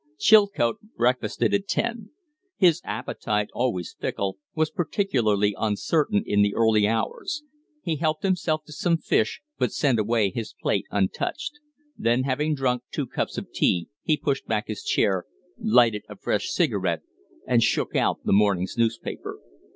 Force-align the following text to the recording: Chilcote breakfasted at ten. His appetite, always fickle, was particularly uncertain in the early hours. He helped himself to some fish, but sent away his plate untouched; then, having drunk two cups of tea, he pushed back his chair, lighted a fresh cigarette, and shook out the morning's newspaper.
Chilcote 0.17 0.79
breakfasted 0.97 1.53
at 1.53 1.67
ten. 1.67 2.09
His 2.57 2.81
appetite, 2.83 3.49
always 3.53 3.95
fickle, 3.99 4.39
was 4.55 4.71
particularly 4.71 5.53
uncertain 5.55 6.23
in 6.25 6.41
the 6.41 6.55
early 6.55 6.87
hours. 6.87 7.43
He 7.83 7.97
helped 7.97 8.23
himself 8.23 8.63
to 8.65 8.73
some 8.73 8.97
fish, 8.97 9.41
but 9.59 9.71
sent 9.71 9.99
away 9.99 10.31
his 10.31 10.55
plate 10.59 10.87
untouched; 10.89 11.59
then, 11.95 12.23
having 12.23 12.55
drunk 12.55 12.81
two 12.89 13.05
cups 13.05 13.37
of 13.37 13.51
tea, 13.53 13.89
he 14.01 14.17
pushed 14.17 14.47
back 14.47 14.65
his 14.69 14.81
chair, 14.83 15.25
lighted 15.59 16.01
a 16.09 16.15
fresh 16.15 16.49
cigarette, 16.49 17.03
and 17.45 17.61
shook 17.61 17.95
out 17.95 18.21
the 18.23 18.33
morning's 18.33 18.75
newspaper. 18.79 19.37